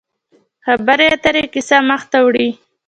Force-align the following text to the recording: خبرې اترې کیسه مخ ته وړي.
خبرې 0.65 1.05
اترې 1.15 1.43
کیسه 1.53 1.77
مخ 1.89 2.01
ته 2.11 2.17
وړي. 2.25 2.49